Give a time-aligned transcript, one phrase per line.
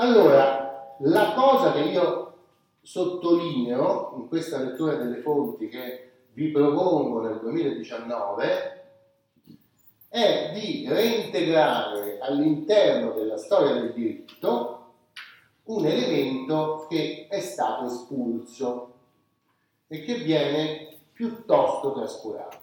[0.00, 2.34] Allora, la cosa che io
[2.82, 8.84] sottolineo in questa lettura delle fonti che vi propongo nel 2019
[10.08, 14.94] è di reintegrare all'interno della storia del diritto
[15.64, 18.92] un elemento che è stato espulso
[19.88, 22.58] e che viene piuttosto trascurato.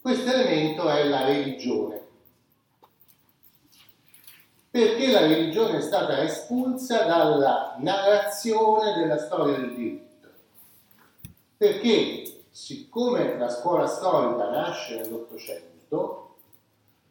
[0.00, 2.03] Questo elemento è la religione.
[4.74, 10.28] Perché la religione è stata espulsa dalla narrazione della storia del diritto?
[11.56, 16.34] Perché siccome la scuola storica nasce nell'Ottocento,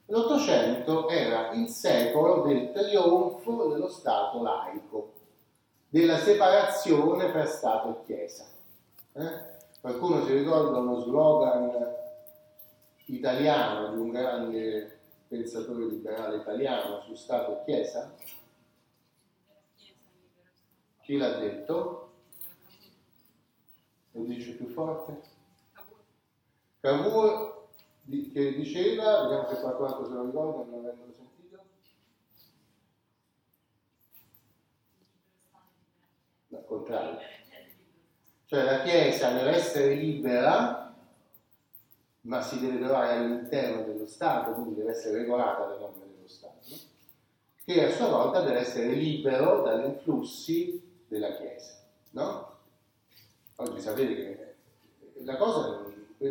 [0.07, 5.13] l'Ottocento era il secolo del trionfo dello Stato laico,
[5.87, 8.45] della separazione tra Stato e Chiesa.
[9.13, 9.41] Eh?
[9.79, 11.71] Qualcuno si ricorda uno slogan
[13.05, 18.15] italiano di un grande pensatore liberale italiano su Stato e Chiesa?
[21.01, 22.11] Chi l'ha detto?
[24.11, 25.21] Lo dice più forte?
[26.79, 27.67] Cavour
[28.05, 31.63] che diceva, vediamo se qualcun altro se lo ricorda, non avendolo sentito.
[36.51, 37.19] Al contrario.
[38.45, 40.82] Cioè la Chiesa deve essere libera,
[42.23, 46.59] ma si deve trovare all'interno dello Stato, quindi deve essere regolata dalle norme dello Stato,
[47.65, 51.79] che a sua volta deve essere libero dagli influssi della Chiesa.
[52.11, 52.51] No?
[53.55, 54.55] Oggi sapete che
[55.23, 55.83] la cosa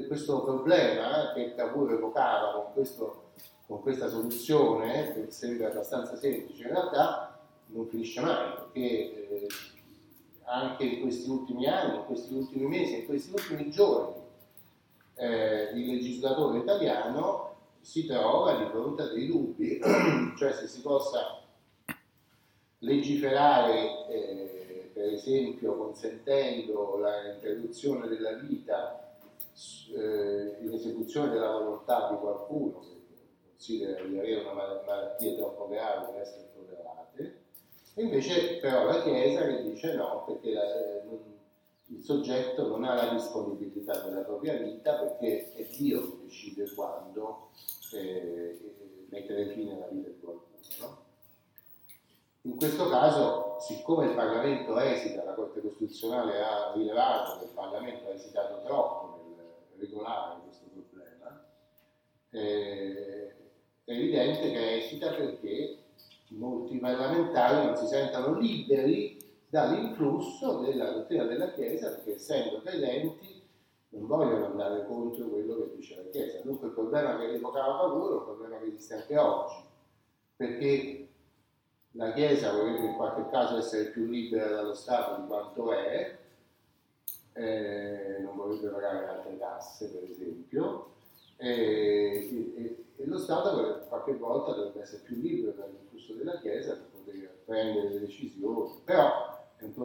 [0.06, 3.32] questo problema che Cavour evocava con, questo,
[3.66, 9.46] con questa soluzione, che sembra abbastanza semplice, in realtà non finisce mai, perché eh,
[10.44, 14.20] anche in questi ultimi anni, in questi ultimi mesi, in questi ultimi giorni,
[15.14, 19.80] eh, il legislatore italiano si trova di fronte a dei dubbi,
[20.38, 21.40] cioè se si possa
[22.78, 29.16] legiferare, eh, per esempio, consentendo l'interruzione della vita
[29.94, 33.00] eh, in esecuzione della volontà di qualcuno che
[33.48, 37.40] considera di avere una malattia troppo grave per essere tollerate,
[37.94, 40.64] e invece però la Chiesa che dice no, perché la,
[41.04, 41.31] non,
[41.92, 47.50] il soggetto non ha la disponibilità della propria vita perché è Dio che decide quando
[47.92, 50.48] eh, mettere fine alla vita di qualcuno.
[50.80, 51.10] No?
[52.44, 58.08] In questo caso, siccome il Parlamento esita, la Corte Costituzionale ha rilevato che il Parlamento
[58.08, 59.36] ha esitato troppo
[59.76, 61.44] regolare questo problema,
[62.30, 63.34] eh,
[63.84, 65.78] è evidente che esita perché
[66.28, 69.21] molti parlamentari non si sentono liberi
[69.52, 73.42] dall'influsso della dottrina della Chiesa perché essendo credenti
[73.90, 76.40] non vogliono andare contro quello che dice la Chiesa.
[76.42, 79.56] Dunque il problema che evocava Paolo è un problema che esiste anche oggi,
[80.36, 81.08] perché
[81.90, 86.18] la Chiesa vorrebbe in qualche caso essere più libera dallo Stato di quanto è,
[87.34, 90.92] eh, non vorrebbe pagare altre tasse per esempio,
[91.36, 96.86] e, e, e, lo Stato qualche volta dovrebbe essere più libero dall'influsso della Chiesa per
[96.90, 99.31] poter prendere le decisioni, però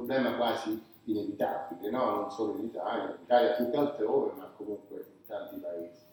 [0.08, 2.16] problema quasi inevitabile, no?
[2.16, 6.06] non solo in Italia, in Italia più che altrove, ma comunque in tanti paesi.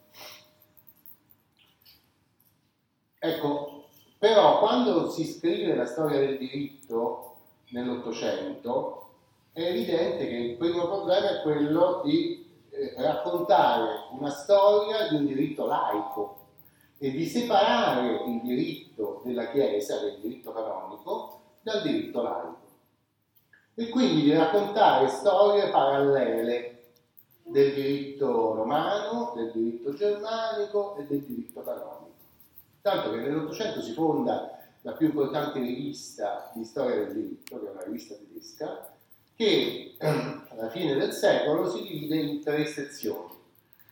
[3.21, 3.85] Ecco,
[4.19, 7.37] però quando si scrive la storia del diritto
[7.71, 9.13] nell'Ottocento,
[9.53, 15.27] è evidente che il primo problema è quello di eh, raccontare una storia di un
[15.27, 16.39] diritto laico
[16.99, 22.64] e di separare il diritto della Chiesa, del diritto canonico, dal diritto laico.
[23.77, 26.75] E quindi di raccontare storie parallele
[27.43, 32.13] del diritto romano, del diritto germanico e del diritto canonico.
[32.81, 37.71] Tanto che nell'Ottocento si fonda la più importante rivista di storia del diritto, che è
[37.71, 38.93] una rivista tedesca,
[39.35, 43.33] che alla fine del secolo si divide in tre sezioni.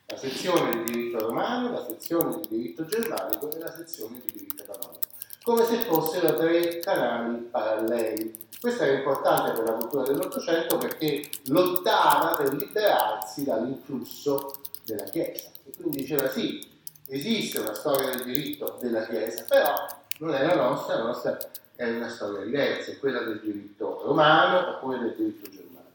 [0.07, 4.65] La sezione di diritto romano, la sezione di diritto germanico e la sezione di diritto
[4.65, 5.01] canonico,
[5.43, 8.51] come se fossero tre canali paralleli.
[8.63, 14.53] Questo era importante per la cultura dell'Ottocento perché lottava per liberarsi dall'influsso
[14.85, 15.51] della Chiesa.
[15.65, 16.65] E quindi diceva sì,
[17.09, 19.75] esiste una storia del diritto della Chiesa, però
[20.19, 21.39] non è la nostra, la nostra
[21.75, 25.91] è una storia diversa, è quella del diritto romano oppure del diritto germanico.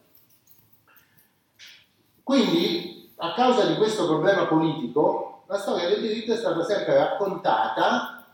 [2.21, 8.25] Quindi, a causa di questo problema politico, la storia del diritto è stata sempre raccontata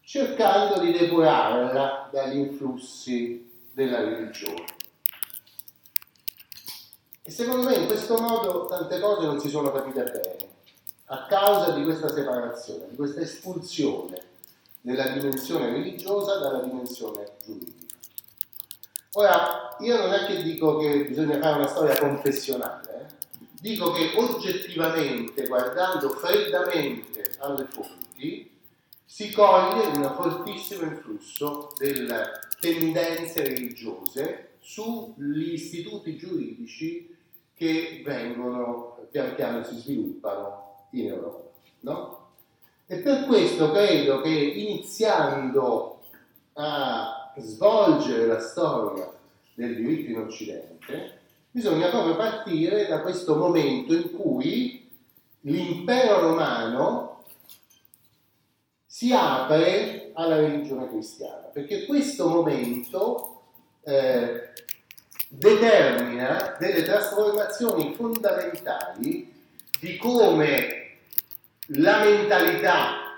[0.00, 4.64] cercando di depurarla dagli influssi della religione.
[7.24, 10.50] E secondo me in questo modo tante cose non si sono capite bene,
[11.06, 14.20] a causa di questa separazione, di questa espulsione
[14.80, 17.94] della dimensione religiosa dalla dimensione giuridica.
[19.12, 23.14] Ora, io non è che dico che bisogna fare una storia confessionale, eh?
[23.60, 28.50] dico che oggettivamente, guardando freddamente alle fonti,
[29.12, 37.14] si coglie un fortissimo influsso delle tendenze religiose sugli istituti giuridici
[37.52, 41.42] che vengono, pian piano si sviluppano in Europa.
[41.80, 42.28] No?
[42.86, 46.00] E per questo credo che iniziando
[46.54, 49.12] a svolgere la storia
[49.52, 51.18] del diritto in Occidente,
[51.50, 54.90] bisogna proprio partire da questo momento in cui
[55.40, 57.11] l'impero romano
[59.02, 63.42] si apre alla religione cristiana, perché questo momento
[63.82, 64.52] eh,
[65.26, 69.34] determina delle trasformazioni fondamentali
[69.80, 70.98] di come
[71.78, 73.16] la mentalità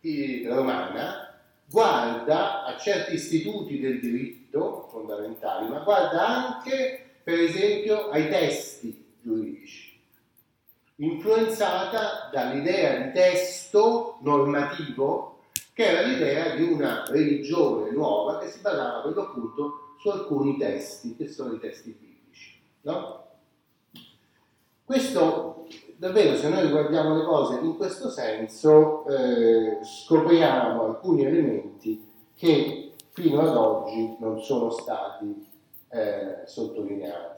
[0.00, 1.40] eh, romana
[1.70, 9.01] guarda a certi istituti del diritto fondamentali, ma guarda anche, per esempio, ai testi
[10.96, 15.38] influenzata dall'idea di testo normativo
[15.72, 21.16] che era l'idea di una religione nuova che si basava per l'appunto su alcuni testi,
[21.16, 22.60] che sono i testi biblici.
[22.82, 23.26] No?
[24.84, 25.66] Questo
[25.96, 33.40] davvero se noi guardiamo le cose in questo senso eh, scopriamo alcuni elementi che fino
[33.40, 35.48] ad oggi non sono stati
[35.90, 37.31] eh, sottolineati.